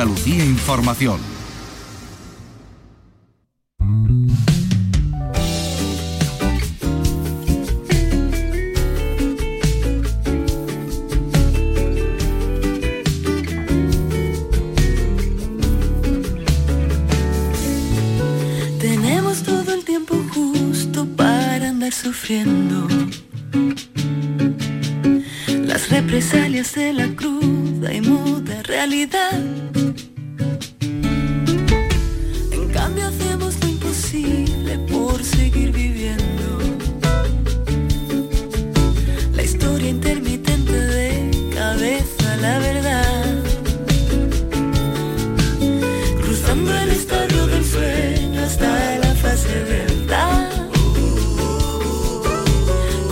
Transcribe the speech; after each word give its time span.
Andalucía 0.00 0.46
Información. 0.46 1.20
Tenemos 18.80 19.42
todo 19.42 19.74
el 19.74 19.84
tiempo 19.84 20.14
justo 20.32 21.06
para 21.14 21.68
andar 21.68 21.92
sufriendo. 21.92 22.88
Las 25.66 25.90
represalias 25.90 26.74
de 26.74 26.94
la 26.94 27.08
cruda 27.14 27.92
y 27.92 28.00
muda 28.00 28.62
realidad 28.62 29.42
cambio 32.90 33.06
hacemos 33.06 33.54
lo 33.60 33.68
imposible 33.68 34.78
por 34.90 35.22
seguir 35.22 35.70
viviendo. 35.70 36.58
La 39.36 39.42
historia 39.44 39.90
intermitente 39.90 40.72
de 40.72 41.50
cabeza, 41.54 42.36
la 42.40 42.58
verdad. 42.58 43.44
Cruzando 46.20 46.74
el 46.78 46.90
estadio 46.90 47.46
del 47.46 47.64
sueño 47.64 48.42
hasta 48.42 48.98
la 48.98 49.14
fase 49.14 49.54
verdad. 49.68 50.50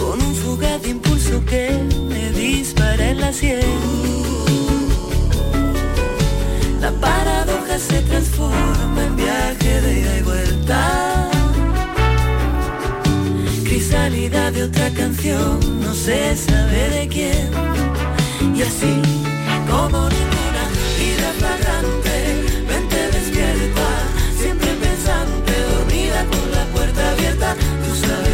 Con 0.00 0.20
un 0.20 0.34
fugaz 0.34 0.86
impulso 0.88 1.44
que 1.44 1.70
me 2.08 2.32
dispara 2.32 3.10
en 3.10 3.20
la 3.20 3.32
sien. 3.32 3.60
La 6.80 6.90
paradoja 6.90 7.78
se 7.78 8.02
transforma 8.02 9.04
en 9.06 9.16
viaje. 9.16 9.67
otra 14.62 14.90
canción, 14.90 15.60
no 15.80 15.94
se 15.94 16.36
sabe 16.36 16.90
de 16.90 17.08
quién. 17.08 17.50
Y 18.56 18.62
así 18.62 19.02
como 19.70 20.08
ninguna 20.08 20.64
vida 20.98 21.32
flagrante, 21.38 22.14
vente 22.68 23.10
despierta, 23.12 23.88
siempre 24.40 24.70
pensante, 24.74 25.52
dormida 25.74 26.24
con 26.26 26.50
la 26.50 26.64
puerta 26.72 27.10
abierta, 27.12 27.54
tú. 27.54 28.27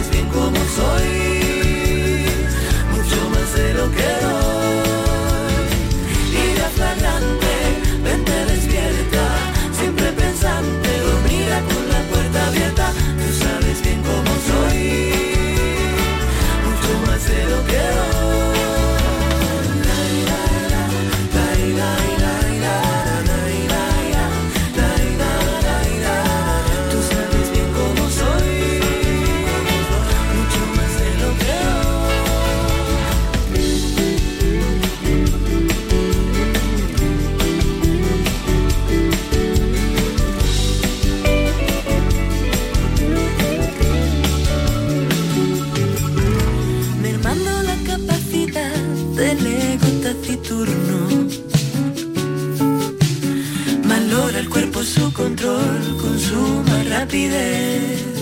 Cobra 54.35 54.41
el 54.43 54.51
cuerpo 54.51 54.83
su 54.83 55.13
control 55.13 55.97
con 56.01 56.19
suma 56.19 56.83
rapidez. 56.89 58.14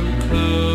close. 0.00 0.69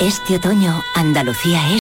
Este 0.00 0.36
otoño, 0.36 0.82
Andalucía 0.94 1.60
es 1.68 1.78